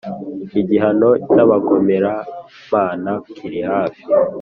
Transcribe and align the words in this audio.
Igihano 0.61 1.09
cy’abagomeramana 1.29 3.11
kiri 3.35 3.59
hafi 3.69 4.03